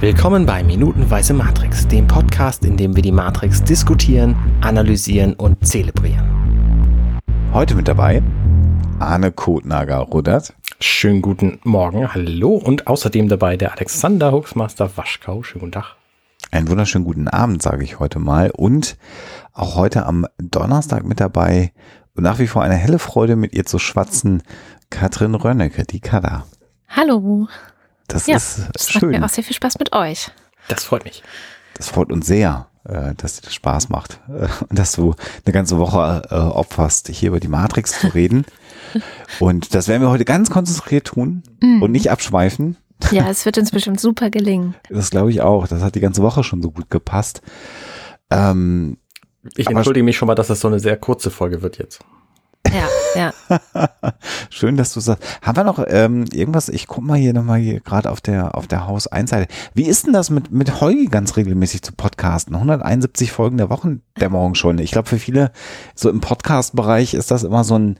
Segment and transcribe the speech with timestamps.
[0.00, 7.20] Willkommen bei Minutenweise Matrix, dem Podcast, in dem wir die Matrix diskutieren, analysieren und zelebrieren.
[7.52, 8.22] Heute mit dabei
[8.98, 10.54] Arne Kotnager-Rudert.
[10.80, 15.42] Schönen guten Morgen, hallo und außerdem dabei der Alexander Hoaxmaster Waschkau.
[15.42, 15.96] Schönen guten Tag.
[16.50, 18.50] Einen wunderschönen guten Abend, sage ich heute mal.
[18.52, 18.96] Und
[19.52, 21.74] auch heute am Donnerstag mit dabei
[22.14, 24.42] und nach wie vor eine helle Freude, mit ihr zu schwatzen,
[24.88, 26.46] Katrin Rönnecke, die Kada.
[26.88, 27.48] Hallo.
[28.12, 29.10] Das Ja, ist Es schön.
[29.10, 30.30] macht mir auch sehr viel Spaß mit euch.
[30.68, 31.22] Das freut mich.
[31.74, 35.52] Das freut uns sehr, äh, dass dir das Spaß macht äh, und dass du eine
[35.52, 38.44] ganze Woche äh, opferst, hier über die Matrix zu reden.
[39.38, 41.82] Und das werden wir heute ganz konzentriert tun Mhm.
[41.82, 42.76] und nicht abschweifen.
[43.12, 44.74] Ja, es wird uns bestimmt super gelingen.
[44.90, 45.66] Das glaube ich auch.
[45.68, 47.40] Das hat die ganze Woche schon so gut gepasst.
[48.30, 48.98] Ähm,
[49.56, 52.00] Ich entschuldige mich schon mal, dass das so eine sehr kurze Folge wird jetzt.
[52.72, 53.90] Ja, ja.
[54.50, 55.24] Schön, dass du sagst.
[55.42, 56.68] Haben wir noch ähm, irgendwas?
[56.68, 59.52] Ich guck mal hier nochmal hier gerade auf der auf der Haus 1 Seite.
[59.74, 62.54] Wie ist denn das mit mit Holgi ganz regelmäßig zu podcasten?
[62.54, 64.78] 171 Folgen der Wochendämmerung schon.
[64.78, 65.52] Ich glaube für viele
[65.94, 67.98] so im Podcast-Bereich ist das immer so ein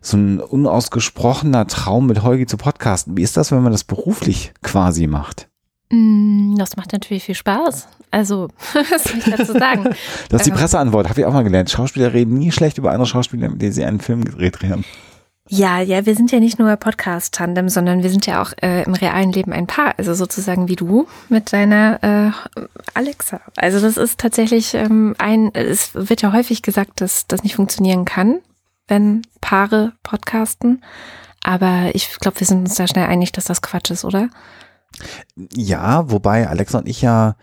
[0.00, 3.16] so ein unausgesprochener Traum mit Holgi zu podcasten.
[3.16, 5.48] Wie ist das, wenn man das beruflich quasi macht?
[5.90, 7.88] Mm, Das macht natürlich viel Spaß.
[8.10, 8.48] Also,
[8.90, 9.84] was soll ich dazu sagen?
[10.28, 10.56] Das ist die Ähm.
[10.56, 11.70] Presseantwort, habe ich auch mal gelernt.
[11.70, 14.84] Schauspieler reden nie schlecht über andere Schauspieler, mit denen sie einen Film gedreht haben.
[15.48, 18.94] Ja, ja, wir sind ja nicht nur Podcast-Tandem, sondern wir sind ja auch äh, im
[18.94, 19.94] realen Leben ein Paar.
[19.96, 22.60] Also sozusagen wie du mit deiner äh,
[22.94, 23.40] Alexa.
[23.54, 28.04] Also das ist tatsächlich ähm, ein, es wird ja häufig gesagt, dass das nicht funktionieren
[28.04, 28.40] kann,
[28.88, 30.82] wenn Paare podcasten.
[31.44, 34.30] Aber ich glaube, wir sind uns da schnell einig, dass das Quatsch ist, oder?
[35.54, 37.36] Ja, wobei Alexa und ich ja,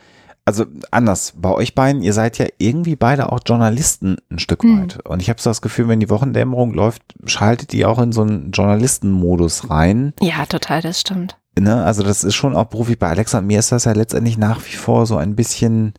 [0.45, 4.81] also anders, bei euch beiden, ihr seid ja irgendwie beide auch Journalisten ein Stück Mhm.
[4.81, 5.05] weit.
[5.07, 8.21] Und ich habe so das Gefühl, wenn die Wochendämmerung läuft, schaltet die auch in so
[8.23, 10.13] einen Journalistenmodus rein.
[10.21, 11.37] Ja, total, das stimmt.
[11.57, 11.83] Ne?
[11.83, 12.99] Also das ist schon auch beruflich.
[12.99, 15.93] Bei Alexa und mir ist das ja letztendlich nach wie vor so ein bisschen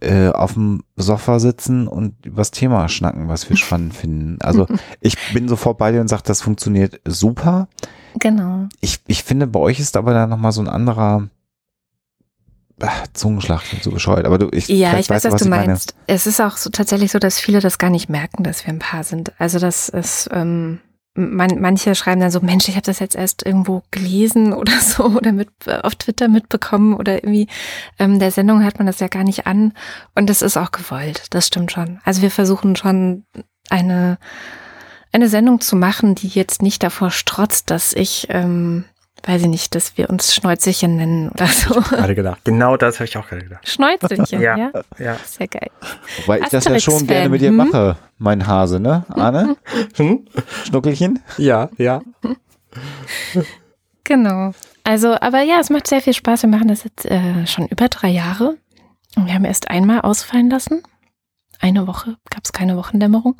[0.00, 4.38] äh, auf dem Sofa sitzen und übers Thema schnacken, was wir spannend finden.
[4.40, 4.66] Also
[5.00, 7.68] ich bin sofort bei dir und sage, das funktioniert super.
[8.18, 8.66] Genau.
[8.80, 11.28] Ich, ich finde, bei euch ist aber da nochmal so ein anderer
[13.14, 15.66] Zungenschlag, klingt so bescheuert, aber du, ich, Ja, ich weiß, weißt was du ich meine.
[15.68, 15.94] meinst.
[16.06, 18.78] Es ist auch so tatsächlich so, dass viele das gar nicht merken, dass wir ein
[18.78, 19.32] Paar sind.
[19.38, 20.80] Also das ist, ähm,
[21.14, 25.04] man, manche schreiben dann so, Mensch, ich habe das jetzt erst irgendwo gelesen oder so
[25.04, 25.48] oder mit
[25.82, 27.48] auf Twitter mitbekommen oder irgendwie
[27.98, 29.72] ähm, der Sendung hört man das ja gar nicht an
[30.14, 31.24] und das ist auch gewollt.
[31.30, 32.00] Das stimmt schon.
[32.04, 33.24] Also wir versuchen schon
[33.70, 34.18] eine
[35.12, 38.84] eine Sendung zu machen, die jetzt nicht davor strotzt, dass ich ähm,
[39.26, 41.74] weiß ich nicht, dass wir uns Schnäuzelchen nennen oder so.
[41.80, 42.40] Gerade gedacht.
[42.44, 43.68] Genau das habe ich auch gerade gedacht.
[43.68, 44.56] Schnäuzelchen, ja.
[44.56, 44.70] Ja.
[44.98, 45.16] Ja.
[45.24, 45.70] Sehr geil.
[46.20, 47.56] Wobei ich das ja schon gerne mit dir hm?
[47.56, 49.04] mache, mein Hase, ne?
[49.08, 49.56] Arne?
[49.96, 50.26] Hm?
[50.64, 51.20] Schnuckelchen?
[51.38, 52.02] Ja, ja.
[54.04, 54.52] Genau.
[54.84, 56.42] Also, aber ja, es macht sehr viel Spaß.
[56.42, 58.56] Wir machen das jetzt äh, schon über drei Jahre.
[59.16, 60.82] Und wir haben erst einmal ausfallen lassen.
[61.58, 63.36] Eine Woche gab es keine Wochendämmerung.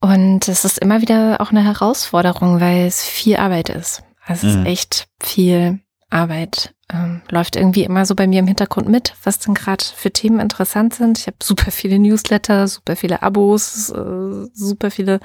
[0.00, 4.02] Und es ist immer wieder auch eine Herausforderung, weil es viel Arbeit ist.
[4.26, 4.60] Also es Mhm.
[4.62, 6.74] ist echt viel Arbeit.
[6.92, 10.38] Ähm, läuft irgendwie immer so bei mir im Hintergrund mit, was denn gerade für Themen
[10.38, 11.18] interessant sind.
[11.18, 15.18] Ich habe super viele Newsletter, super viele Abos, äh, super viele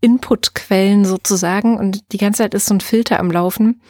[0.00, 1.76] Inputquellen sozusagen.
[1.78, 3.80] Und die ganze Zeit ist so ein Filter am Laufen,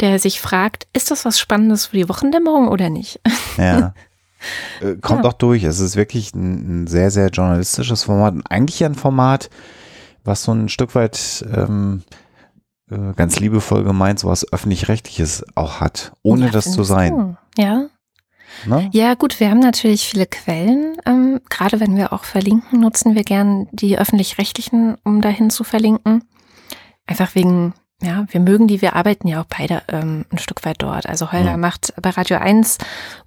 [0.00, 3.20] der sich fragt, ist das was Spannendes für die Wochendämmerung oder nicht?
[3.56, 3.94] Ja.
[4.80, 5.30] Äh, Kommt Ja.
[5.30, 5.64] auch durch.
[5.64, 8.34] Es ist wirklich ein, ein sehr, sehr journalistisches Format.
[8.34, 9.50] Und eigentlich ein Format,
[10.22, 12.04] was so ein Stück weit ähm,
[12.90, 17.36] äh, ganz liebevoll gemeint, so was öffentlich-rechtliches auch hat, ohne Ja, das zu sein.
[17.56, 17.62] du?
[17.62, 17.86] Ja.
[18.66, 18.88] Ne?
[18.92, 20.96] Ja, gut, wir haben natürlich viele Quellen.
[21.06, 26.24] Ähm, gerade wenn wir auch verlinken, nutzen wir gern die öffentlich-rechtlichen, um dahin zu verlinken.
[27.06, 30.82] Einfach wegen, ja, wir mögen die, wir arbeiten ja auch beide ähm, ein Stück weit
[30.82, 31.06] dort.
[31.06, 31.56] Also Holger Ja.
[31.56, 32.78] macht bei Radio 1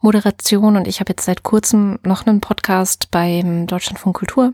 [0.02, 4.54] Moderation und ich habe jetzt seit kurzem noch einen Podcast beim Deutschlandfunk Kultur.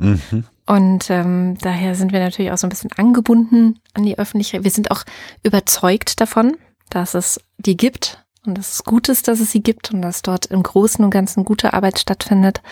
[0.00, 0.44] Mhm.
[0.66, 4.64] Und ähm, daher sind wir natürlich auch so ein bisschen angebunden an die Öffentlichkeit.
[4.64, 5.04] Wir sind auch
[5.42, 6.56] überzeugt davon,
[6.90, 10.22] dass es die gibt und dass es gut ist, dass es sie gibt und dass
[10.22, 12.62] dort im Großen und Ganzen gute Arbeit stattfindet.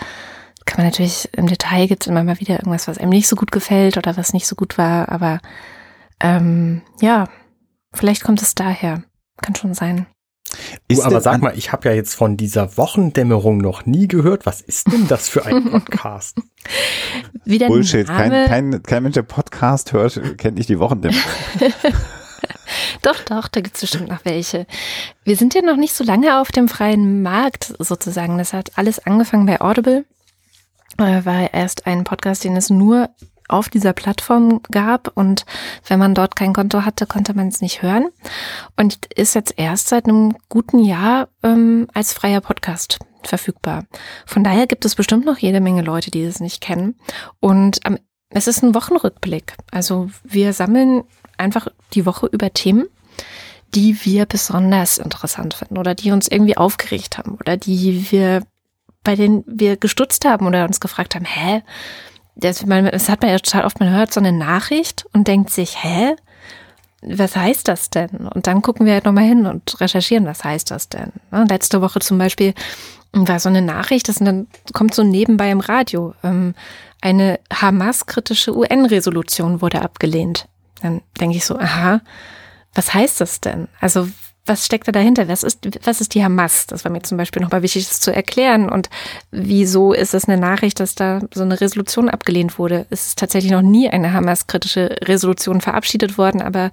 [0.65, 3.35] Kann man natürlich im Detail gibt es immer mal wieder irgendwas, was einem nicht so
[3.35, 5.39] gut gefällt oder was nicht so gut war, aber
[6.19, 7.27] ähm, ja,
[7.93, 9.03] vielleicht kommt es daher.
[9.41, 10.05] Kann schon sein.
[10.87, 14.45] Ist Du, aber sag mal, ich habe ja jetzt von dieser Wochendämmerung noch nie gehört.
[14.45, 16.37] Was ist denn das für ein Podcast?
[17.45, 18.07] Wie der Bullshit.
[18.07, 21.23] Kein, Name, kein, kein Mensch, der Podcast hört, kennt nicht die Wochendämmerung.
[23.01, 24.65] Doch, doch, da gibt's bestimmt noch welche.
[25.23, 28.37] Wir sind ja noch nicht so lange auf dem freien Markt sozusagen.
[28.37, 30.05] Das hat alles angefangen bei Audible.
[30.97, 33.09] Äh, war erst ein Podcast, den es nur
[33.49, 35.45] auf dieser Plattform gab und
[35.87, 38.09] wenn man dort kein Konto hatte, konnte man es nicht hören
[38.77, 43.85] und ist jetzt erst seit einem guten Jahr ähm, als freier Podcast verfügbar.
[44.25, 46.95] Von daher gibt es bestimmt noch jede Menge Leute, die es nicht kennen
[47.39, 47.99] und ähm,
[48.31, 49.55] es ist ein Wochenrückblick.
[49.71, 51.03] Also wir sammeln
[51.37, 52.85] einfach die Woche über Themen
[53.75, 58.43] die wir besonders interessant finden oder die uns irgendwie aufgeregt haben oder die wir,
[59.03, 61.61] bei denen wir gestutzt haben oder uns gefragt haben, hä?
[62.39, 65.49] Das, man, das hat man ja total oft, man hört so eine Nachricht und denkt
[65.49, 66.15] sich, hä?
[67.01, 68.09] Was heißt das denn?
[68.09, 71.13] Und dann gucken wir halt nochmal hin und recherchieren, was heißt das denn?
[71.31, 72.53] Ne, letzte Woche zum Beispiel
[73.13, 76.13] war so eine Nachricht, das dann kommt so nebenbei im Radio.
[76.23, 76.55] Ähm,
[77.01, 80.47] eine Hamas-kritische UN-Resolution wurde abgelehnt.
[80.81, 82.01] Dann denke ich so, aha,
[82.73, 83.67] was heißt das denn?
[83.79, 84.09] Also
[84.49, 85.27] was steckt da dahinter?
[85.27, 86.65] Was ist, was ist die Hamas?
[86.67, 88.67] Das war mir zum Beispiel nochmal wichtig, das zu erklären.
[88.67, 88.89] Und
[89.31, 92.87] wieso ist es eine Nachricht, dass da so eine Resolution abgelehnt wurde?
[92.89, 96.71] Es ist tatsächlich noch nie eine Hamas-kritische Resolution verabschiedet worden, aber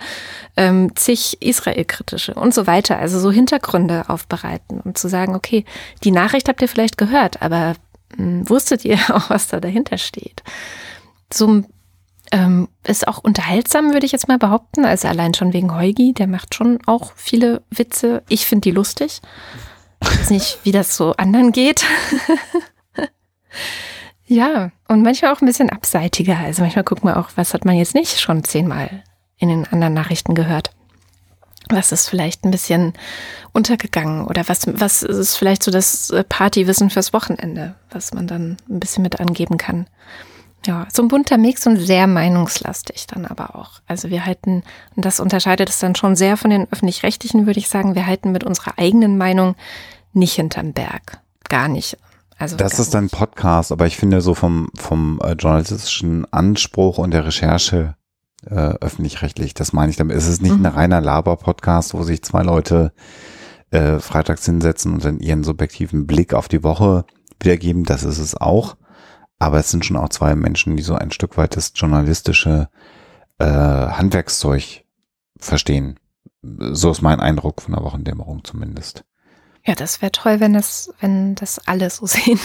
[0.57, 2.99] ähm, zig Israel-kritische und so weiter.
[2.99, 5.65] Also so Hintergründe aufbereiten und zu sagen, okay,
[6.03, 7.75] die Nachricht habt ihr vielleicht gehört, aber
[8.17, 10.43] mh, hm, wusstet ihr auch, was da dahinter steht?
[11.33, 11.63] So
[12.33, 14.85] ähm, ist auch unterhaltsam, würde ich jetzt mal behaupten.
[14.85, 18.23] Also allein schon wegen Heugi, der macht schon auch viele Witze.
[18.29, 19.21] Ich finde die lustig.
[20.03, 21.85] Ich weiß nicht, wie das so anderen geht.
[24.27, 26.39] ja, und manchmal auch ein bisschen abseitiger.
[26.39, 29.03] Also manchmal guckt man auch, was hat man jetzt nicht schon zehnmal
[29.39, 30.71] in den anderen Nachrichten gehört.
[31.69, 32.93] Was ist vielleicht ein bisschen
[33.53, 38.79] untergegangen oder was, was ist vielleicht so das Partywissen fürs Wochenende, was man dann ein
[38.79, 39.89] bisschen mit angeben kann.
[40.67, 43.81] Ja, so ein bunter Mix und sehr meinungslastig dann aber auch.
[43.87, 44.65] Also wir halten,
[44.97, 48.33] und das unterscheidet es dann schon sehr von den öffentlich-rechtlichen, würde ich sagen, wir halten
[48.33, 49.55] mit unserer eigenen Meinung
[50.13, 51.21] nicht hinterm Berg.
[51.49, 51.97] Gar nicht.
[52.39, 57.13] Also das ist ein Podcast, aber ich finde so vom, vom äh, journalistischen Anspruch und
[57.13, 57.95] der Recherche
[58.45, 60.17] äh, öffentlich-rechtlich, das meine ich damit.
[60.17, 60.67] Es ist nicht mhm.
[60.67, 62.93] ein reiner Laber-Podcast, wo sich zwei Leute
[63.71, 67.05] äh, freitags hinsetzen und dann ihren subjektiven Blick auf die Woche
[67.41, 67.85] wiedergeben.
[67.85, 68.77] Das ist es auch.
[69.39, 72.69] Aber es sind schon auch zwei Menschen, die so ein Stück weit das journalistische
[73.39, 74.85] äh, Handwerkszeug
[75.39, 75.99] verstehen.
[76.43, 79.05] So ist mein Eindruck von der Wochendämmerung zumindest.
[79.65, 82.39] Ja, das wäre toll, wenn das, wenn das alle so sehen.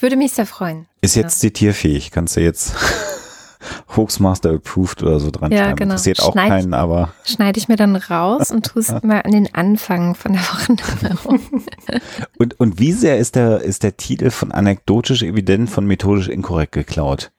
[0.00, 0.86] Würde mich sehr freuen.
[1.00, 2.74] Ist jetzt zitierfähig, kannst du jetzt
[3.96, 5.76] Hoaxmaster approved oder so dran ja, schreiben.
[5.76, 5.92] Genau.
[5.92, 7.12] Interessiert auch Schneid, keinen, aber.
[7.24, 11.40] Schneide ich mir dann raus und tue es mal an den Anfang von der Wochendämmerung.
[12.38, 16.72] und, und wie sehr ist der, ist der Titel von anekdotisch evident von methodisch inkorrekt
[16.72, 17.32] geklaut?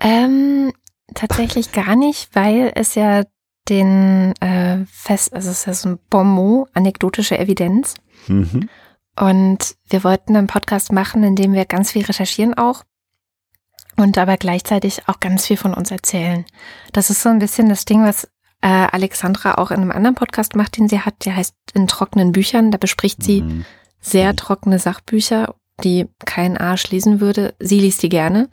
[0.00, 0.72] Ähm,
[1.14, 3.22] tatsächlich gar nicht, weil es ja
[3.68, 7.94] den äh, Fest, also es ist ja so ein Bonmot, anekdotische Evidenz.
[8.26, 8.68] Mhm.
[9.18, 12.82] Und wir wollten einen Podcast machen, in dem wir ganz viel recherchieren auch
[13.96, 16.44] und aber gleichzeitig auch ganz viel von uns erzählen.
[16.92, 18.24] Das ist so ein bisschen das Ding, was
[18.62, 22.32] äh, Alexandra auch in einem anderen Podcast macht, den sie hat, der heißt in trockenen
[22.32, 22.70] Büchern.
[22.70, 23.64] Da bespricht sie mhm.
[24.00, 27.54] sehr trockene Sachbücher, die kein Arsch lesen würde.
[27.58, 28.48] Sie liest die gerne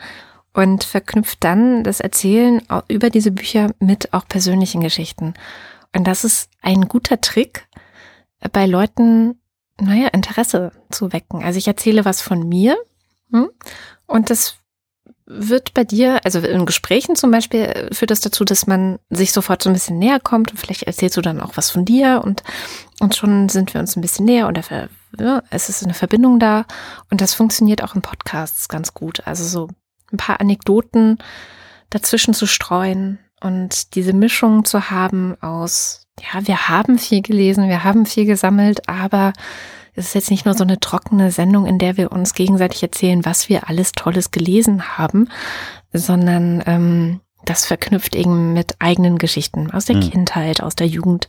[0.53, 5.35] und verknüpft dann das Erzählen über diese Bücher mit auch persönlichen Geschichten.
[5.95, 7.67] Und das ist ein guter Trick
[8.51, 9.39] bei Leuten,
[9.79, 11.43] naja, Interesse zu wecken.
[11.43, 12.77] Also ich erzähle was von mir
[13.31, 13.49] hm?
[14.05, 14.58] und das
[15.31, 19.31] wird bei dir, also in Gesprächen zum Beispiel, äh, führt das dazu, dass man sich
[19.31, 22.21] sofort so ein bisschen näher kommt und vielleicht erzählst du dann auch was von dir
[22.25, 22.43] und,
[22.99, 26.65] und schon sind wir uns ein bisschen näher dafür, ja, es ist eine Verbindung da
[27.11, 29.21] und das funktioniert auch in Podcasts ganz gut.
[29.25, 29.69] Also so
[30.11, 31.19] ein paar Anekdoten
[31.91, 37.83] dazwischen zu streuen und diese Mischung zu haben aus, ja, wir haben viel gelesen, wir
[37.83, 39.33] haben viel gesammelt, aber
[39.99, 43.25] es ist jetzt nicht nur so eine trockene Sendung, in der wir uns gegenseitig erzählen,
[43.25, 45.29] was wir alles Tolles gelesen haben,
[45.91, 50.09] sondern ähm, das verknüpft eben mit eigenen Geschichten aus der mhm.
[50.09, 51.27] Kindheit, aus der Jugend,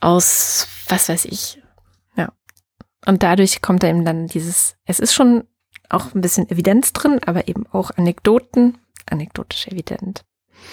[0.00, 1.62] aus was weiß ich.
[2.16, 2.32] Ja.
[3.06, 5.44] Und dadurch kommt da eben dann dieses, es ist schon
[5.88, 10.24] auch ein bisschen Evidenz drin, aber eben auch Anekdoten, anekdotisch evident.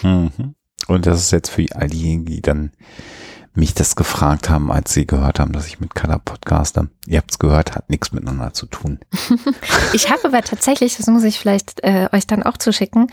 [0.02, 0.56] Mhm.
[0.88, 2.72] Und das ist jetzt für all diejenigen, die dann
[3.56, 6.90] mich das gefragt haben, als sie gehört haben, dass ich mit Color podcaste.
[7.08, 9.00] Ihr habt's gehört, hat nichts miteinander zu tun.
[9.94, 13.08] ich habe aber tatsächlich, das muss ich vielleicht äh, euch dann auch zuschicken,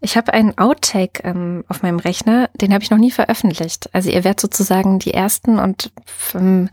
[0.00, 3.90] ich habe einen Outtake ähm, auf meinem Rechner, den habe ich noch nie veröffentlicht.
[3.92, 5.90] Also ihr werdet sozusagen die ersten und
[6.34, 6.70] ähm,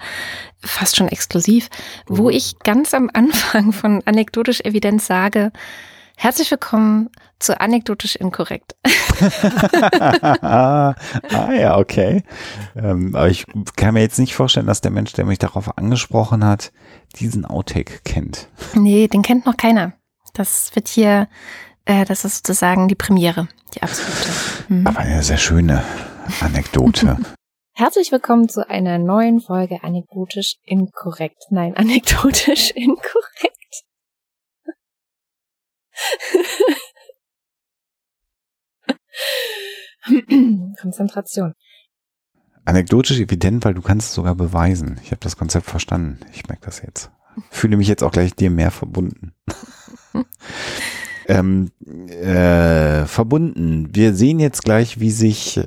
[0.61, 1.69] fast schon exklusiv,
[2.05, 2.35] wo mhm.
[2.35, 5.51] ich ganz am Anfang von anekdotisch Evidenz sage,
[6.17, 8.75] Herzlich willkommen zu Anekdotisch Inkorrekt.
[10.41, 10.95] ah
[11.53, 12.23] ja, okay.
[12.75, 13.45] Ähm, aber ich
[13.75, 16.71] kann mir jetzt nicht vorstellen, dass der Mensch, der mich darauf angesprochen hat,
[17.19, 18.47] diesen Outtake kennt.
[18.73, 19.93] Nee, den kennt noch keiner.
[20.33, 21.27] Das wird hier
[21.85, 24.29] Äh, das ist sozusagen die Premiere, die absolute.
[24.69, 24.87] Mhm.
[24.87, 25.83] Aber eine sehr schöne
[26.41, 27.17] Anekdote.
[27.73, 31.43] Herzlich willkommen zu einer neuen Folge Anekdotisch inkorrekt.
[31.51, 33.83] Nein, anekdotisch inkorrekt.
[40.81, 41.53] Konzentration.
[42.65, 44.99] Anekdotisch evident, weil du kannst es sogar beweisen.
[45.03, 46.19] Ich habe das Konzept verstanden.
[46.33, 47.11] Ich merke das jetzt.
[47.51, 49.33] Fühle mich jetzt auch gleich dir mehr verbunden.
[51.27, 51.71] ähm,
[52.07, 53.89] äh, verbunden.
[53.93, 55.61] Wir sehen jetzt gleich, wie sich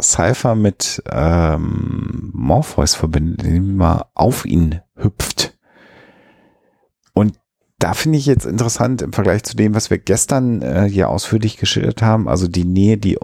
[0.00, 5.56] Cypher mit ähm, Morpheus verbindet, indem man auf ihn hüpft.
[7.14, 7.38] Und
[7.78, 11.58] da finde ich jetzt interessant im Vergleich zu dem, was wir gestern äh, hier ausführlich
[11.58, 13.18] geschildert haben, also die Nähe, die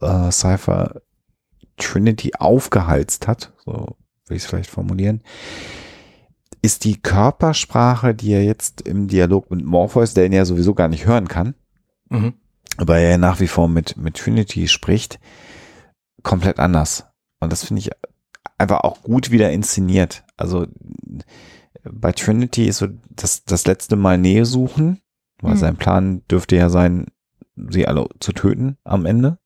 [0.00, 1.00] äh, Cypher
[1.78, 5.22] Trinity aufgehalst hat, so will ich es vielleicht formulieren,
[6.62, 10.88] ist die Körpersprache, die er jetzt im Dialog mit Morpheus, der ihn ja sowieso gar
[10.88, 11.54] nicht hören kann,
[12.10, 12.34] mhm.
[12.76, 15.20] aber er nach wie vor mit, mit Trinity spricht,
[16.22, 17.06] komplett anders.
[17.40, 17.90] Und das finde ich
[18.58, 20.24] einfach auch gut wieder inszeniert.
[20.36, 20.66] Also
[21.92, 25.00] bei Trinity ist so das, das letzte Mal Nähe suchen,
[25.40, 25.58] weil mhm.
[25.58, 27.06] sein Plan dürfte ja sein,
[27.54, 29.38] sie alle zu töten am Ende.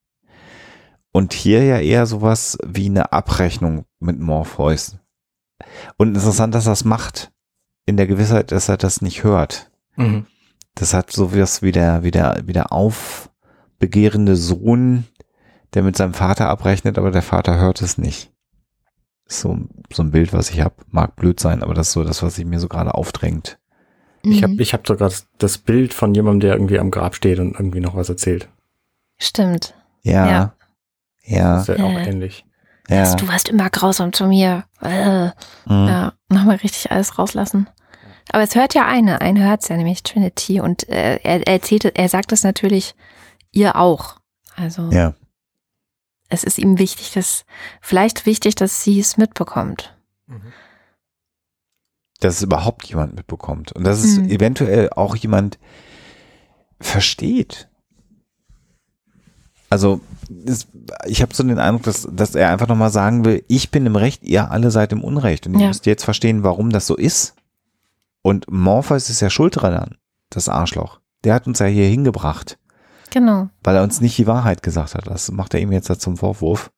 [1.12, 4.98] Und hier ja eher sowas wie eine Abrechnung mit Morpheus.
[5.96, 7.32] Und interessant, dass er das macht,
[7.84, 9.70] in der Gewissheit, dass er das nicht hört.
[9.96, 10.26] Mhm.
[10.76, 15.04] Das hat so was wie der, wie der, wie der aufbegehrende Sohn,
[15.74, 18.32] der mit seinem Vater abrechnet, aber der Vater hört es nicht
[19.30, 19.58] so,
[19.94, 20.74] so ein Bild, was ich habe.
[20.90, 23.58] Mag blöd sein, aber das ist so das, was sich mir so gerade aufdrängt.
[24.22, 24.60] Ich habe mhm.
[24.60, 27.96] ich hab sogar das Bild von jemandem, der irgendwie am Grab steht und irgendwie noch
[27.96, 28.48] was erzählt.
[29.16, 29.74] Stimmt.
[30.02, 30.30] Ja.
[30.30, 30.52] Ja.
[31.24, 31.54] ja.
[31.54, 32.44] Das ist ja auch ähnlich.
[32.88, 33.00] Ja.
[33.00, 34.64] Also, du warst immer grausam zu mir.
[34.82, 35.26] Äh.
[35.26, 35.32] Mhm.
[35.66, 37.68] Ja, nochmal richtig alles rauslassen.
[38.32, 40.60] Aber es hört ja eine, eine hört es ja, nämlich Trinity.
[40.60, 42.94] Und äh, er, er erzählt, er sagt es natürlich
[43.52, 44.16] ihr auch.
[44.56, 44.90] Also.
[44.90, 45.14] Ja
[46.30, 47.44] es ist ihm wichtig, dass,
[47.80, 49.96] vielleicht wichtig, dass sie es mitbekommt.
[50.26, 50.52] Mhm.
[52.20, 53.72] Dass es überhaupt jemand mitbekommt.
[53.72, 54.30] Und dass es mhm.
[54.30, 55.58] eventuell auch jemand
[56.80, 57.68] versteht.
[59.68, 60.68] Also, das,
[61.06, 63.96] ich habe so den Eindruck, dass, dass er einfach nochmal sagen will, ich bin im
[63.96, 65.46] Recht, ihr alle seid im Unrecht.
[65.46, 65.68] Und ihr ja.
[65.68, 67.34] müsst jetzt verstehen, warum das so ist.
[68.22, 69.96] Und Morpheus ist ja schuld dran,
[70.28, 71.00] das Arschloch.
[71.24, 72.58] Der hat uns ja hier hingebracht.
[73.10, 73.50] Genau.
[73.62, 75.06] Weil er uns nicht die Wahrheit gesagt hat.
[75.06, 76.70] Das macht er ihm jetzt zum Vorwurf.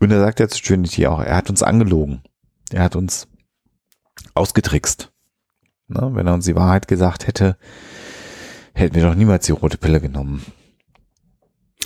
[0.00, 2.22] Und er sagt ja zu Trinity auch, er hat uns angelogen.
[2.70, 3.28] Er hat uns
[4.34, 5.12] ausgetrickst.
[5.88, 6.10] Ne?
[6.14, 7.56] Wenn er uns die Wahrheit gesagt hätte,
[8.74, 10.44] hätten wir doch niemals die rote Pille genommen.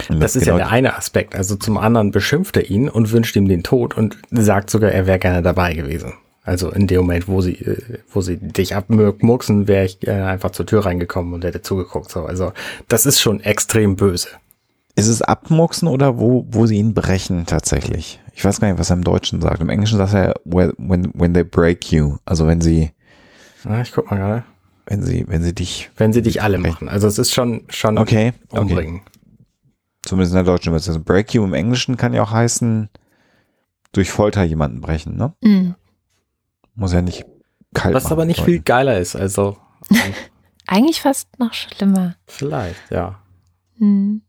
[0.09, 1.35] Und das, das ist genau ja der eine Aspekt.
[1.35, 5.07] Also zum anderen beschimpft er ihn und wünscht ihm den Tod und sagt sogar, er
[5.07, 6.15] wäre gerne dabei gewesen.
[6.49, 10.51] Also in dem Moment, wo sie, äh, wo sie dich abmurksen, wäre ich äh, einfach
[10.51, 12.11] zur Tür reingekommen und hätte zugeguckt.
[12.11, 12.55] So, also
[12.89, 14.29] das ist schon extrem böse.
[14.95, 18.19] Ist es abmurksen oder wo, wo sie ihn brechen tatsächlich?
[18.33, 19.61] Ich weiß gar nicht, was er im Deutschen sagt.
[19.61, 22.17] Im Englischen sagt er when, when they break you.
[22.25, 22.93] Also wenn sie.
[23.65, 24.45] Na, ich guck mal gerade.
[24.87, 25.91] Wenn sie, wenn sie dich.
[25.99, 26.73] Wenn sie dich alle brechen.
[26.73, 26.89] machen.
[26.89, 29.03] Also es ist schon, schon okay, umbringen.
[29.03, 29.49] Okay.
[30.07, 31.05] Zumindest in der deutschen Übersetzung.
[31.05, 32.89] Break you im Englischen kann ja auch heißen,
[33.93, 35.35] durch Folter jemanden brechen, ne?
[35.43, 35.75] Mhm.
[36.79, 37.27] Muss ja nicht
[37.75, 39.57] kalt Was aber nicht viel geiler ist, also.
[40.67, 42.15] Eigentlich fast noch schlimmer.
[42.29, 43.19] Vielleicht, ja.
[43.79, 44.23] Hm.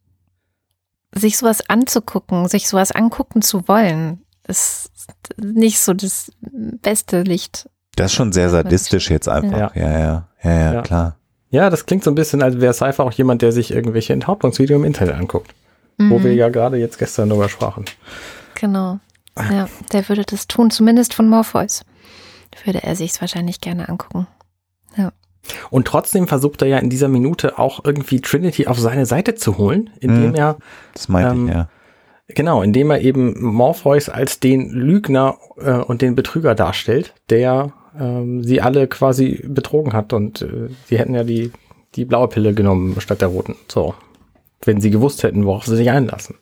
[1.14, 4.92] Sich sowas anzugucken, sich sowas angucken zu wollen, ist
[5.38, 7.70] nicht so das beste Licht.
[7.96, 9.76] Das ist schon sehr sadistisch jetzt einfach.
[9.76, 10.82] Ja, ja, ja, ja, ja, ja.
[10.82, 11.18] klar.
[11.52, 14.80] Ja, das klingt so ein bisschen, als wäre Cypher auch jemand, der sich irgendwelche Enthauptungsvideos
[14.80, 15.54] im Internet anguckt.
[15.98, 16.10] Mhm.
[16.10, 17.86] Wo wir ja gerade jetzt gestern darüber sprachen.
[18.56, 19.00] Genau.
[19.38, 21.84] Ja, der würde das tun, zumindest von Morpheus
[22.66, 24.28] würde er sich es wahrscheinlich gerne angucken.
[24.96, 25.12] Ja.
[25.70, 29.58] Und trotzdem versucht er ja in dieser Minute auch irgendwie Trinity auf seine Seite zu
[29.58, 30.58] holen, indem hm, er.
[30.94, 31.70] Das meinte ähm, ich, ja.
[32.28, 38.44] Genau, indem er eben Morpheus als den Lügner äh, und den Betrüger darstellt, der ähm,
[38.44, 41.52] sie alle quasi betrogen hat und äh, sie hätten ja die,
[41.96, 43.56] die blaue Pille genommen statt der roten.
[43.68, 43.96] So.
[44.64, 46.36] Wenn sie gewusst hätten, worauf sie sich einlassen.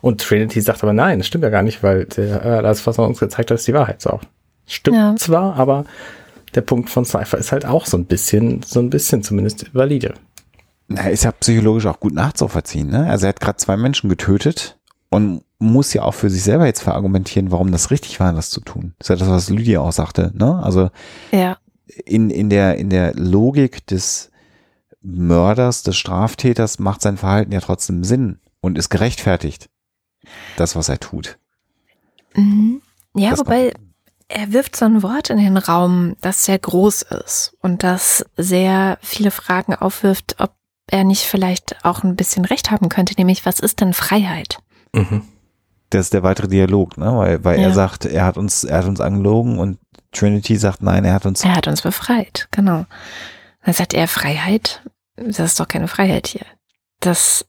[0.00, 2.98] Und Trinity sagt aber nein, das stimmt ja gar nicht, weil der, äh, das, was
[2.98, 4.00] er uns gezeigt hat, ist die Wahrheit.
[4.00, 4.20] So.
[4.66, 5.16] Stimmt ja.
[5.16, 5.84] zwar, aber
[6.54, 10.14] der Punkt von Cypher ist halt auch so ein bisschen, so ein bisschen zumindest valide.
[10.88, 12.88] Er ist ja psychologisch auch gut nachzuvollziehen.
[12.88, 13.08] Ne?
[13.08, 14.78] Also er hat gerade zwei Menschen getötet
[15.10, 18.60] und muss ja auch für sich selber jetzt verargumentieren, warum das richtig war, das zu
[18.60, 18.94] tun.
[18.98, 20.30] Das ist ja das, was Lydia auch sagte.
[20.34, 20.62] Ne?
[20.62, 20.90] Also
[21.32, 21.56] ja.
[22.04, 24.30] in, in, der, in der Logik des
[25.00, 29.68] Mörders, des Straftäters macht sein Verhalten ja trotzdem Sinn und ist gerechtfertigt.
[30.56, 31.38] Das, was er tut.
[32.34, 32.80] Mhm.
[33.14, 33.72] Ja, das wobei,
[34.34, 38.98] er wirft so ein Wort in den Raum, das sehr groß ist und das sehr
[39.00, 40.52] viele Fragen aufwirft, ob
[40.88, 44.58] er nicht vielleicht auch ein bisschen recht haben könnte, nämlich was ist denn Freiheit?
[44.92, 45.22] Mhm.
[45.90, 47.16] Das ist der weitere Dialog, ne?
[47.16, 47.68] Weil, weil Ja.
[47.68, 49.78] er sagt, er hat uns, er hat uns angelogen und
[50.12, 51.44] Trinity sagt, nein, er hat uns.
[51.44, 52.86] Er hat uns befreit, genau.
[53.64, 54.82] Dann sagt er Freiheit.
[55.16, 56.44] Das ist doch keine Freiheit hier.
[57.00, 57.46] Das,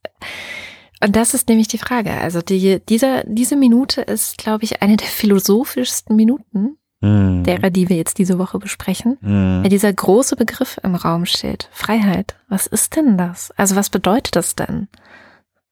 [1.03, 2.11] und das ist nämlich die Frage.
[2.11, 7.43] Also die, dieser, diese Minute ist, glaube ich, eine der philosophischsten Minuten Hm.
[7.43, 9.17] derer, die wir jetzt diese Woche besprechen.
[9.21, 9.61] Hm.
[9.63, 11.69] Ja, dieser große Begriff im Raum steht.
[11.73, 12.37] Freiheit.
[12.47, 13.51] Was ist denn das?
[13.57, 14.87] Also was bedeutet das denn?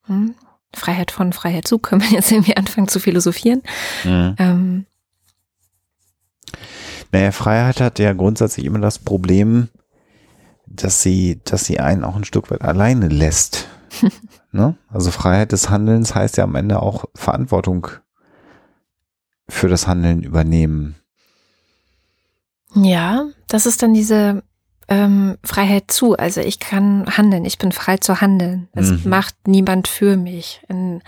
[0.05, 0.35] Hm?
[0.75, 3.61] Freiheit von Freiheit zu, können wir jetzt irgendwie anfangen zu philosophieren.
[4.03, 4.35] Hm.
[4.37, 4.85] Ähm,
[7.11, 9.69] Naja, Freiheit hat ja grundsätzlich immer das Problem,
[10.65, 13.67] dass sie, dass sie einen auch ein Stück weit alleine lässt.
[14.53, 14.77] ne?
[14.89, 17.87] Also Freiheit des Handelns heißt ja am Ende auch Verantwortung
[19.49, 20.95] für das Handeln übernehmen.
[22.75, 24.41] Ja, das ist dann diese
[24.87, 26.15] ähm, Freiheit zu.
[26.17, 28.67] Also ich kann handeln, ich bin frei zu handeln.
[28.73, 29.09] Es Mhm.
[29.09, 30.61] macht niemand für mich.
[30.69, 31.01] In,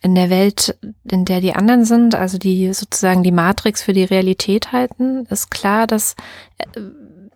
[0.00, 0.78] in der Welt,
[1.10, 5.50] in der die anderen sind, also die sozusagen die Matrix für die Realität halten, ist
[5.50, 6.14] klar, dass
[6.58, 6.80] äh,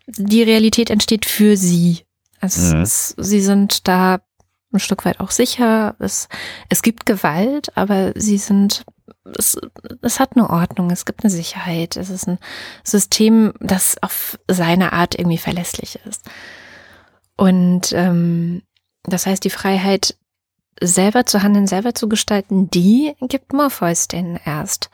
[0.07, 2.01] die Realität entsteht für sie.
[2.41, 2.83] Also Mhm.
[2.83, 4.21] es, sie sind da
[4.73, 5.95] ein Stück weit auch sicher.
[5.99, 6.29] Es,
[6.69, 8.85] es gibt Gewalt, aber sie sind,
[9.37, 9.59] es,
[10.03, 12.39] es hat eine Ordnung, es gibt eine Sicherheit, es ist ein
[12.85, 16.29] System, das auf seine Art irgendwie verlässlich ist.
[17.37, 18.63] Und ähm,
[19.05, 20.17] das heißt, die Freiheit,
[20.83, 24.91] selber zu handeln, selber zu gestalten, die gibt Morpheus denen erst.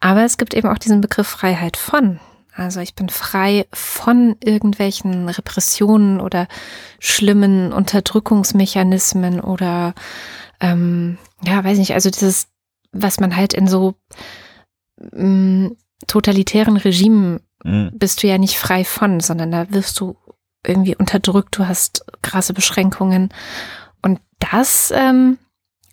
[0.00, 2.20] Aber es gibt eben auch diesen Begriff Freiheit von.
[2.54, 6.48] Also ich bin frei von irgendwelchen Repressionen oder
[6.98, 9.94] schlimmen Unterdrückungsmechanismen oder
[10.60, 12.48] ähm, ja, weiß nicht, also dieses,
[12.92, 13.94] was man halt in so
[15.12, 17.90] ähm, totalitären Regimen Hm.
[17.94, 20.16] bist du ja nicht frei von, sondern da wirst du
[20.66, 23.32] irgendwie unterdrückt, du hast krasse Beschränkungen.
[24.00, 25.38] Und das, ähm,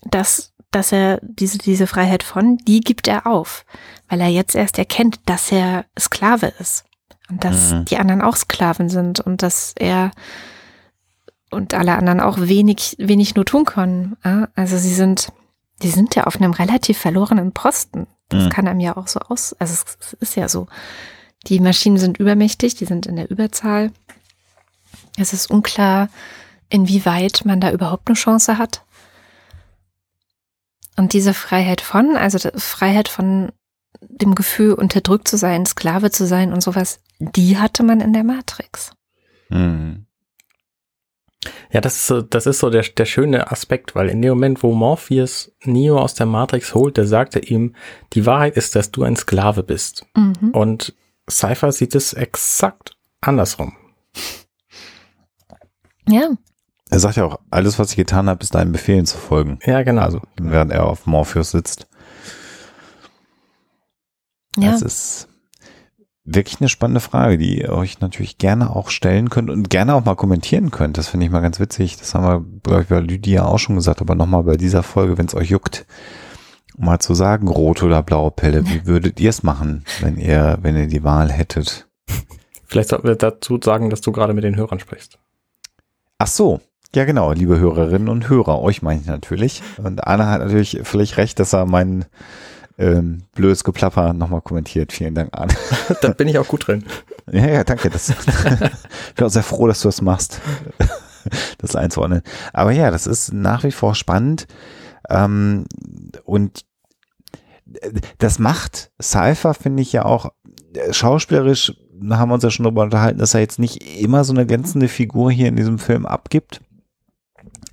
[0.01, 3.65] das, dass er diese, diese Freiheit von, die gibt er auf,
[4.07, 6.85] weil er jetzt erst erkennt, dass er Sklave ist.
[7.29, 7.85] Und dass Mhm.
[7.85, 10.11] die anderen auch Sklaven sind und dass er
[11.51, 14.15] und alle anderen auch wenig, wenig nur tun können.
[14.55, 15.29] Also sie sind,
[15.81, 18.07] die sind ja auf einem relativ verlorenen Posten.
[18.29, 18.49] Das Mhm.
[18.49, 20.67] kann einem ja auch so aus, also es ist ja so.
[21.47, 23.91] Die Maschinen sind übermächtig, die sind in der Überzahl.
[25.17, 26.09] Es ist unklar,
[26.69, 28.83] inwieweit man da überhaupt eine Chance hat.
[30.99, 33.53] Und diese Freiheit von, also die Freiheit von
[34.01, 38.25] dem Gefühl, unterdrückt zu sein, Sklave zu sein und sowas, die hatte man in der
[38.25, 38.91] Matrix.
[39.47, 40.07] Hm.
[41.71, 44.61] Ja, das ist so, das ist so der, der schöne Aspekt, weil in dem Moment,
[44.61, 47.75] wo Morpheus Neo aus der Matrix holt, da sagt er ihm,
[48.11, 50.05] die Wahrheit ist, dass du ein Sklave bist.
[50.17, 50.49] Mhm.
[50.51, 50.95] Und
[51.29, 53.71] Cypher sieht es exakt andersrum.
[56.09, 56.31] Ja,
[56.89, 59.59] Er sagt ja auch, alles, was ich getan habe, ist deinen Befehlen zu folgen.
[59.65, 60.01] Ja, genau.
[60.01, 61.87] Also, während er auf Morpheus sitzt.
[64.57, 64.71] ja.
[64.71, 65.27] Das ist
[66.33, 70.05] wirklich eine spannende Frage, die ihr euch natürlich gerne auch stellen könnt und gerne auch
[70.05, 70.97] mal kommentieren könnt.
[70.97, 71.97] Das finde ich mal ganz witzig.
[71.97, 75.17] Das haben wir, glaube ich, bei Lydia auch schon gesagt, aber nochmal bei dieser Folge,
[75.17, 75.85] wenn es euch juckt,
[76.77, 80.57] um mal zu sagen, rote oder blaue Pelle, wie würdet ihr es machen, wenn ihr,
[80.61, 81.87] wenn ihr die Wahl hättet?
[82.65, 85.17] Vielleicht sollten wir dazu sagen, dass du gerade mit den Hörern sprichst.
[86.19, 86.61] Ach so.
[86.95, 89.61] Ja, genau, liebe Hörerinnen und Hörer, euch meine ich natürlich.
[89.77, 92.05] Und Anna hat natürlich völlig recht, dass er mein
[92.79, 94.91] ähm, blödes Geplapper nochmal kommentiert.
[94.91, 95.53] Vielen Dank, Anna.
[96.01, 96.83] da bin ich auch gut drin.
[97.31, 97.91] Ja, ja, danke.
[97.91, 98.15] Das, ich
[99.15, 100.41] bin auch sehr froh, dass du das machst,
[101.59, 102.23] das einzuordnen.
[102.53, 104.47] Aber ja, das ist nach wie vor spannend.
[105.09, 105.65] Ähm,
[106.23, 106.65] und
[108.17, 110.31] das macht Cypher, finde ich ja auch
[110.73, 111.75] äh, schauspielerisch,
[112.09, 114.87] haben wir uns ja schon darüber unterhalten, dass er jetzt nicht immer so eine glänzende
[114.87, 116.61] Figur hier in diesem Film abgibt.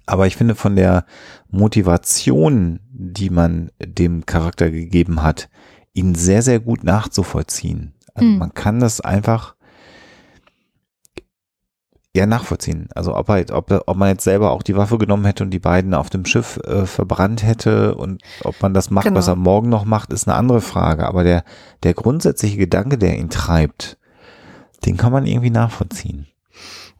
[0.07, 1.05] Aber ich finde von der
[1.51, 5.49] Motivation, die man dem Charakter gegeben hat,
[5.93, 7.93] ihn sehr, sehr gut nachzuvollziehen.
[8.15, 8.39] Also Hm.
[8.39, 9.55] man kann das einfach
[12.15, 12.89] ja nachvollziehen.
[12.95, 15.59] Also ob, er, ob, ob man jetzt selber auch die Waffe genommen hätte und die
[15.59, 19.19] beiden auf dem Schiff äh, verbrannt hätte und ob man das macht, Genau.
[19.19, 21.07] was er morgen noch macht, ist eine andere Frage.
[21.07, 21.45] Aber der,
[21.83, 23.99] der grundsätzliche Gedanke, der ihn treibt,
[24.87, 26.27] den kann man irgendwie nachvollziehen.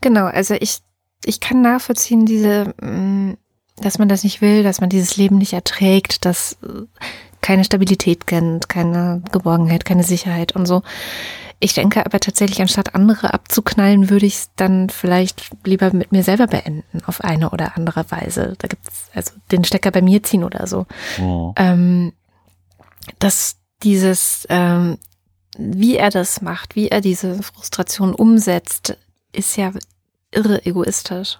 [0.03, 0.81] Genau, also ich,
[1.27, 3.35] ich kann nachvollziehen, diese, mh,
[3.77, 6.83] dass man das nicht will, dass man dieses Leben nicht erträgt, dass äh,
[7.41, 10.83] keine Stabilität kennt, keine Geborgenheit, keine Sicherheit und so.
[11.59, 16.23] Ich denke aber tatsächlich, anstatt andere abzuknallen, würde ich es dann vielleicht lieber mit mir
[16.23, 18.55] selber beenden, auf eine oder andere Weise.
[18.59, 20.87] Da gibt's also den Stecker bei mir ziehen oder so.
[21.57, 22.13] ähm,
[23.19, 24.99] dass dieses, ähm,
[25.59, 28.99] wie er das macht, wie er diese Frustration umsetzt,
[29.33, 29.73] ist ja
[30.33, 31.39] irre egoistisch.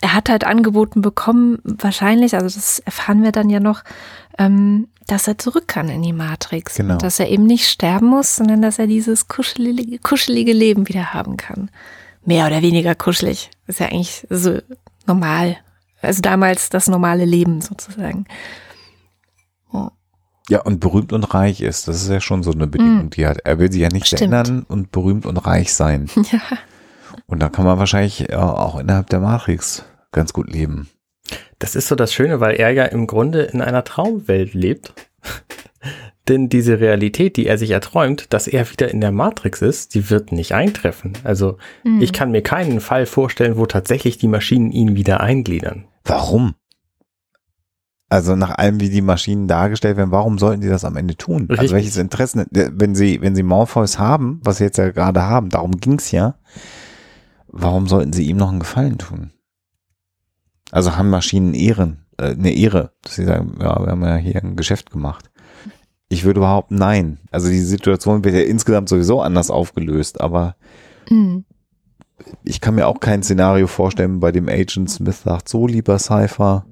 [0.00, 3.82] er hat halt angeboten bekommen, wahrscheinlich, also das erfahren wir dann ja noch,
[4.38, 6.76] ähm, dass er zurück kann in die Matrix.
[6.76, 6.94] Genau.
[6.94, 11.12] Und dass er eben nicht sterben muss, sondern dass er dieses kuschelige, kuschelige Leben wieder
[11.12, 11.70] haben kann.
[12.24, 13.50] Mehr oder weniger kuschelig.
[13.66, 14.58] ist ja eigentlich so
[15.06, 15.56] normal.
[16.00, 18.24] Also damals das normale Leben sozusagen.
[20.48, 21.86] Ja, und berühmt und reich ist.
[21.86, 23.10] Das ist ja schon so eine Bedingung, Mm.
[23.10, 23.38] die er hat.
[23.44, 24.22] Er will sich ja nicht Stimmt.
[24.22, 26.08] ändern und berühmt und reich sein.
[26.32, 26.40] Ja.
[27.30, 30.88] Und da kann man wahrscheinlich äh, auch innerhalb der Matrix ganz gut leben.
[31.58, 34.92] Das ist so das Schöne, weil er ja im Grunde in einer Traumwelt lebt.
[36.28, 40.10] Denn diese Realität, die er sich erträumt, dass er wieder in der Matrix ist, die
[40.10, 41.14] wird nicht eintreffen.
[41.24, 42.02] Also Mhm.
[42.02, 45.86] ich kann mir keinen Fall vorstellen, wo tatsächlich die Maschinen ihn wieder eingliedern.
[46.04, 46.54] Warum?
[48.08, 51.42] Also nach allem, wie die Maschinen dargestellt werden, warum sollten die das am Ende tun?
[51.42, 51.58] Richtig.
[51.60, 55.48] Also welches Interesse, wenn sie, wenn sie Morpheus haben, was sie jetzt ja gerade haben,
[55.48, 56.34] darum ging's ja,
[57.52, 59.32] warum sollten sie ihm noch einen Gefallen tun?
[60.70, 64.42] Also haben Maschinen Ehren, äh, eine Ehre, dass sie sagen, ja, wir haben ja hier
[64.42, 65.30] ein Geschäft gemacht.
[66.08, 67.18] Ich würde behaupten, nein.
[67.30, 70.56] Also die Situation wird ja insgesamt sowieso anders aufgelöst, aber
[71.08, 71.44] Mhm.
[72.44, 76.66] ich kann mir auch kein Szenario vorstellen, bei dem Agent Smith sagt, so lieber Cypher,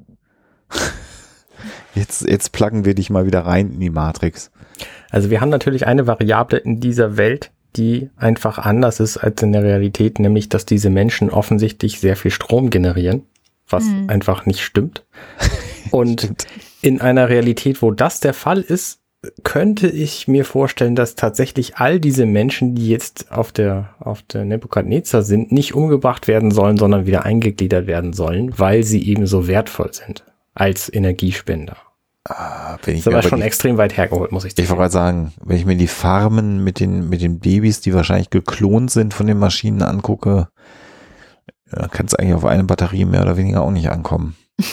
[1.95, 4.51] jetzt, jetzt pluggen wir dich mal wieder rein in die Matrix.
[5.11, 9.53] Also wir haben natürlich eine Variable in dieser Welt, die einfach anders ist als in
[9.53, 13.23] der Realität, nämlich dass diese Menschen offensichtlich sehr viel Strom generieren,
[13.69, 14.11] was Mhm.
[14.11, 15.05] einfach nicht stimmt.
[15.91, 16.47] Und Stimmt.
[16.83, 18.99] in einer Realität, wo das der Fall ist,
[19.43, 24.45] könnte ich mir vorstellen, dass tatsächlich all diese Menschen, die jetzt auf der, auf der
[24.45, 29.49] Nebukadnezar sind, nicht umgebracht werden sollen, sondern wieder eingegliedert werden sollen, weil sie eben so
[29.49, 31.77] wertvoll sind als Energiespender.
[32.29, 34.69] Ah, wenn ich Das ist mir aber schon die, extrem weit hergeholt, muss ich ich
[34.69, 34.79] wollte sagen.
[34.79, 38.91] gerade sagen, wenn ich mir die Farmen mit den, mit den Babys, die wahrscheinlich geklont
[38.91, 40.49] sind von den Maschinen angucke,
[41.91, 44.37] kann es eigentlich auf eine Batterie mehr oder weniger auch nicht ankommen.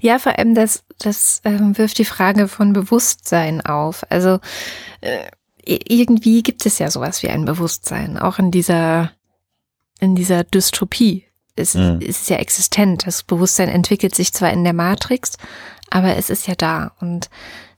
[0.00, 4.04] Ja, vor allem das, das ähm, wirft die Frage von Bewusstsein auf.
[4.10, 4.40] Also
[5.00, 5.28] äh,
[5.64, 9.12] irgendwie gibt es ja sowas wie ein Bewusstsein, auch in dieser,
[10.00, 11.24] in dieser Dystopie.
[11.56, 12.00] Es, Mhm.
[12.00, 13.06] es ist ja existent.
[13.06, 15.36] Das Bewusstsein entwickelt sich zwar in der Matrix,
[15.90, 16.92] aber es ist ja da.
[17.00, 17.30] Und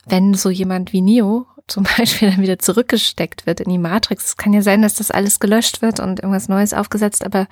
[0.07, 4.37] wenn so jemand wie Neo zum Beispiel dann wieder zurückgesteckt wird in die Matrix, es
[4.37, 7.49] kann ja sein, dass das alles gelöscht wird und irgendwas Neues aufgesetzt, aber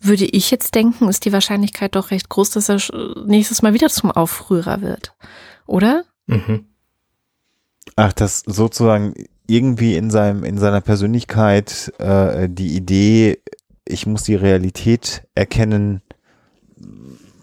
[0.00, 2.80] würde ich jetzt denken, ist die Wahrscheinlichkeit doch recht groß, dass er
[3.24, 5.14] nächstes Mal wieder zum Aufrührer wird.
[5.66, 6.04] Oder?
[6.26, 6.66] Mhm.
[7.96, 9.14] Ach, dass sozusagen
[9.46, 13.42] irgendwie in seinem, in seiner Persönlichkeit äh, die Idee,
[13.84, 16.02] ich muss die Realität erkennen,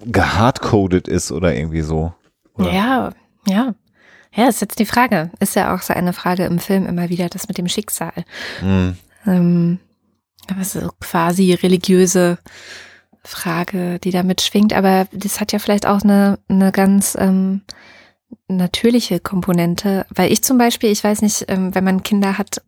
[0.05, 2.13] gehardcoded ist oder irgendwie so.
[2.55, 2.71] Oder?
[2.71, 3.13] Ja,
[3.47, 3.75] ja.
[4.33, 5.31] Ja, ist jetzt die Frage.
[5.39, 8.13] Ist ja auch so eine Frage im Film immer wieder, das mit dem Schicksal.
[8.59, 8.95] Hm.
[9.25, 9.79] Ähm,
[10.47, 12.37] aber so quasi religiöse
[13.23, 14.73] Frage, die da mitschwingt.
[14.73, 17.61] Aber das hat ja vielleicht auch eine, eine ganz ähm,
[18.47, 20.05] natürliche Komponente.
[20.13, 22.61] Weil ich zum Beispiel, ich weiß nicht, ähm, wenn man Kinder hat,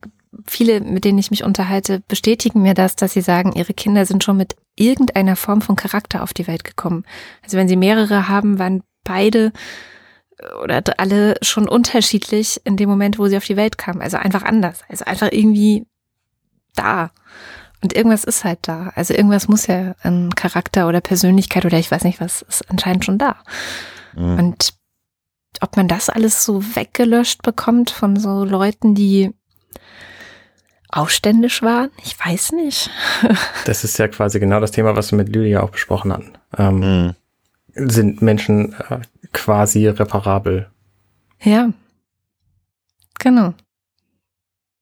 [0.48, 4.24] viele, mit denen ich mich unterhalte, bestätigen mir das, dass sie sagen, ihre Kinder sind
[4.24, 7.04] schon mit irgendeiner Form von Charakter auf die Welt gekommen.
[7.44, 9.52] Also wenn sie mehrere haben, waren beide
[10.64, 14.02] oder alle schon unterschiedlich in dem Moment, wo sie auf die Welt kamen.
[14.02, 14.82] Also einfach anders.
[14.90, 15.86] Also einfach irgendwie
[16.76, 17.12] da.
[17.84, 18.92] Und irgendwas ist halt da.
[18.96, 23.06] Also irgendwas muss ja an Charakter oder Persönlichkeit oder ich weiß nicht was, ist anscheinend
[23.06, 23.38] schon da.
[24.14, 24.38] Hm.
[24.38, 24.74] Und
[25.62, 29.34] ob man das alles so weggelöscht bekommt von so Leuten, die
[30.92, 32.90] aufständisch waren, ich weiß nicht.
[33.66, 36.34] Das ist ja quasi genau das Thema, was wir mit Lydia auch besprochen hatten.
[36.58, 37.16] Ähm, Hm.
[37.90, 39.00] Sind Menschen äh,
[39.32, 40.70] quasi reparabel?
[41.42, 41.70] Ja.
[43.20, 43.54] Genau.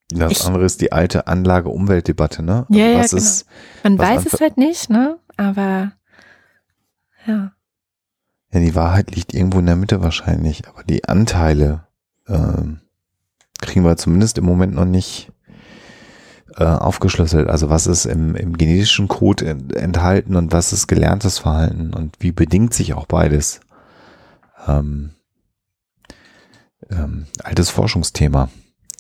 [0.09, 2.65] Das Ich- andere ist die alte Anlage-Umwelt-Debatte, ne?
[2.69, 3.21] Ja, ja, was genau.
[3.21, 3.45] ist,
[3.83, 5.19] Man Was weiß es halt nicht, ne?
[5.37, 5.91] Aber
[7.27, 7.51] ja.
[8.51, 11.85] ja, die Wahrheit liegt irgendwo in der Mitte wahrscheinlich, aber die Anteile
[12.27, 12.79] ähm,
[13.61, 15.31] kriegen wir zumindest im Moment noch nicht
[16.59, 17.47] äh, aufgeschlüsselt.
[17.49, 22.15] Also was ist im, im genetischen Code en- enthalten und was ist gelerntes Verhalten und
[22.19, 23.61] wie bedingt sich auch beides?
[24.67, 25.11] Ähm,
[26.91, 28.49] ähm, altes Forschungsthema.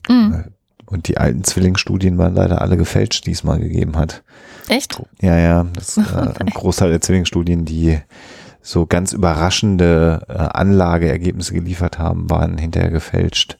[0.07, 0.45] Mhm.
[0.85, 4.23] Und die alten Zwillingsstudien waren leider alle gefälscht, die es mal gegeben hat.
[4.69, 4.99] Echt?
[5.21, 6.01] Ja, ja, das äh,
[6.39, 7.99] ein Großteil der Zwillingsstudien, die
[8.61, 13.57] so ganz überraschende äh, Anlageergebnisse geliefert haben, waren hinterher gefälscht.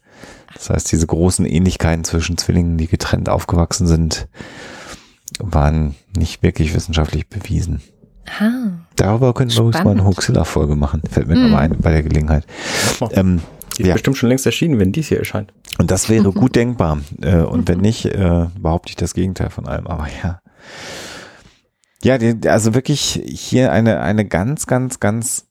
[0.53, 4.27] Das heißt, diese großen Ähnlichkeiten zwischen Zwillingen, die getrennt aufgewachsen sind,
[5.39, 7.81] waren nicht wirklich wissenschaftlich bewiesen.
[8.39, 8.71] Ah.
[8.95, 10.17] Darüber könnten wir übrigens mal eine Spannend.
[10.17, 11.01] Hoaxilla-Folge machen.
[11.09, 11.55] Fällt mir Mhm.
[11.55, 12.45] ein bei der Gelegenheit.
[13.11, 13.41] Ähm,
[13.77, 13.93] Die ist ja.
[13.93, 15.53] bestimmt schon längst erschienen, wenn dies hier erscheint.
[15.77, 16.99] und das wäre gut denkbar.
[17.21, 19.87] Äh, und wenn nicht, äh, behaupte ich das Gegenteil von allem.
[19.87, 20.41] Aber ja.
[22.03, 25.47] Ja, die, also wirklich hier eine, eine ganz, ganz, ganz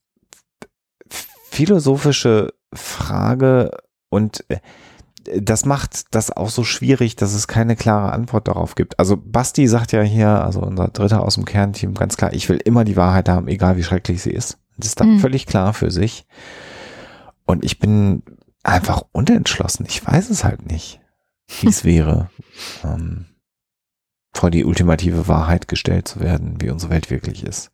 [1.50, 3.70] philosophische Frage
[4.11, 4.58] und äh,
[5.36, 8.98] das macht das auch so schwierig, dass es keine klare Antwort darauf gibt.
[8.98, 12.58] Also Basti sagt ja hier, also unser Dritter aus dem Kernteam, ganz klar, ich will
[12.64, 14.58] immer die Wahrheit haben, egal wie schrecklich sie ist.
[14.76, 15.18] Das ist dann mhm.
[15.20, 16.26] völlig klar für sich.
[17.46, 18.22] Und ich bin
[18.62, 19.86] einfach unentschlossen.
[19.88, 21.00] Ich weiß es halt nicht,
[21.60, 22.30] wie es wäre,
[22.84, 23.26] ähm,
[24.34, 27.70] vor die ultimative Wahrheit gestellt zu werden, wie unsere Welt wirklich ist.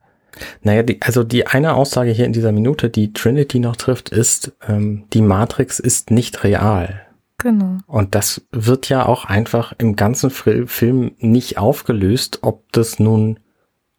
[0.63, 4.53] Naja, die, also die eine Aussage hier in dieser Minute, die Trinity noch trifft, ist,
[4.67, 7.05] ähm, die Matrix ist nicht real.
[7.39, 7.79] Genau.
[7.87, 13.41] Und das wird ja auch einfach im ganzen Film nicht aufgelöst, ob das nun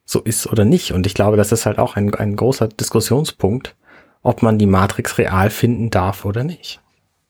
[0.06, 0.94] so ist oder nicht.
[0.94, 3.76] Und ich glaube, das ist halt auch ein, ein großer Diskussionspunkt,
[4.22, 6.82] ob man die Matrix real finden darf oder nicht.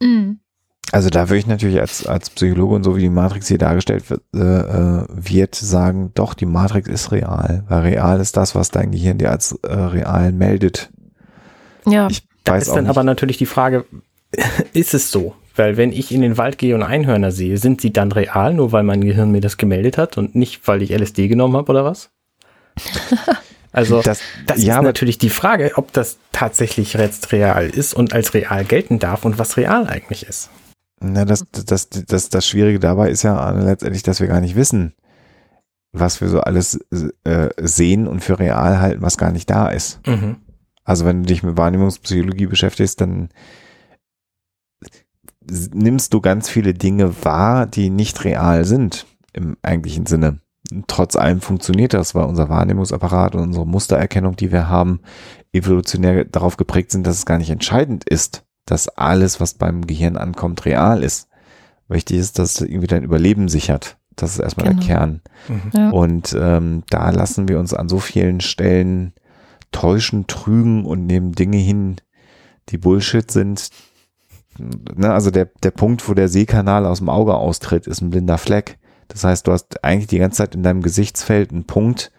[0.02, 0.40] Mhm.
[0.92, 4.10] Also da würde ich natürlich als, als Psychologe und so wie die Matrix hier dargestellt
[4.10, 8.70] wird, äh, äh, wird sagen, doch, die Matrix ist real, weil real ist das, was
[8.70, 10.92] dein Gehirn dir als äh, real meldet.
[11.88, 12.08] Ja.
[12.10, 12.90] Ich da ist dann nicht.
[12.90, 13.86] aber natürlich die Frage,
[14.74, 15.36] ist es so?
[15.56, 18.72] Weil wenn ich in den Wald gehe und Einhörner sehe, sind sie dann real, nur
[18.72, 21.86] weil mein Gehirn mir das gemeldet hat und nicht, weil ich LSD genommen habe oder
[21.86, 22.12] was?
[23.76, 28.14] Also das, das ja, ist natürlich die Frage, ob das tatsächlich jetzt real ist und
[28.14, 30.50] als real gelten darf und was real eigentlich ist.
[31.02, 34.94] Na, das, das, das, das Schwierige dabei ist ja letztendlich, dass wir gar nicht wissen,
[35.92, 36.80] was wir so alles
[37.26, 40.00] äh, sehen und für real halten, was gar nicht da ist.
[40.08, 40.38] Mhm.
[40.86, 43.28] Also wenn du dich mit Wahrnehmungspsychologie beschäftigst, dann
[45.74, 50.40] nimmst du ganz viele Dinge wahr, die nicht real sind im eigentlichen Sinne.
[50.88, 55.02] Trotz allem funktioniert das, weil unser Wahrnehmungsapparat und unsere Mustererkennung, die wir haben,
[55.54, 60.18] evolutionär darauf geprägt sind, dass es gar nicht entscheidend ist, dass alles, was beim Gehirn
[60.18, 61.30] ankommt, real ist.
[61.88, 63.98] Wichtig ist, dass es irgendwie dein Überleben sichert.
[64.16, 64.80] Das ist erstmal genau.
[64.80, 65.22] der Kern.
[65.48, 65.72] Mhm.
[65.74, 65.90] Ja.
[65.92, 69.14] Und ähm, da lassen wir uns an so vielen Stellen
[69.72, 71.98] täuschen, trügen und nehmen Dinge hin,
[72.70, 73.70] die Bullshit sind,
[74.60, 78.38] ne, also der, der Punkt, wo der Sehkanal aus dem Auge austritt, ist ein blinder
[78.38, 78.78] Fleck.
[79.08, 82.12] Das heißt, du hast eigentlich die ganze Zeit in deinem Gesichtsfeld einen Punkt,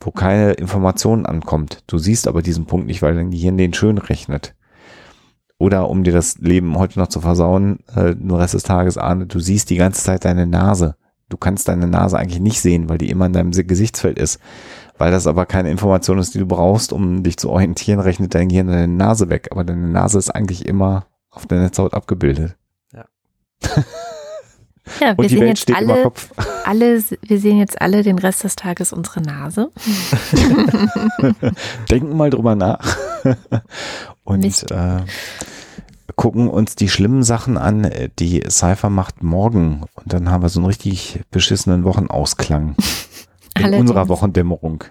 [0.00, 1.84] wo keine Information ankommt.
[1.86, 4.54] Du siehst aber diesen Punkt nicht, weil dein Gehirn den schön rechnet.
[5.58, 9.26] Oder um dir das Leben heute noch zu versauen, äh, nur Rest des Tages ahne,
[9.26, 10.96] du siehst die ganze Zeit deine Nase.
[11.28, 14.40] Du kannst deine Nase eigentlich nicht sehen, weil die immer in deinem Gesichtsfeld ist.
[14.98, 18.48] Weil das aber keine Information ist, die du brauchst, um dich zu orientieren, rechnet dein
[18.48, 19.48] Gehirn deine Nase weg.
[19.52, 22.56] Aber deine Nase ist eigentlich immer auf der Netzhaut abgebildet.
[22.92, 23.04] Ja.
[25.00, 26.12] Ja, wir sehen jetzt alle,
[26.64, 29.70] alle, wir sehen jetzt alle den Rest des Tages unsere Nase.
[31.90, 32.96] Denken mal drüber nach
[34.24, 35.02] und äh,
[36.16, 39.84] gucken uns die schlimmen Sachen an, die Cypher macht morgen.
[39.94, 42.74] Und dann haben wir so einen richtig beschissenen Wochenausklang.
[43.54, 43.80] In Allerdings.
[43.82, 44.84] unserer Wochendämmerung.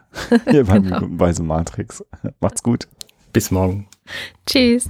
[0.50, 1.00] Hier beim genau.
[1.00, 2.04] Minutenweise Matrix.
[2.40, 2.88] Macht's gut.
[3.34, 3.88] Bis morgen.
[4.46, 4.90] Tschüss.